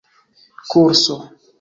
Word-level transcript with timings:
kurso 0.69 1.15